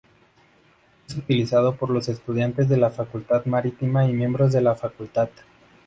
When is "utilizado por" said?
1.15-1.91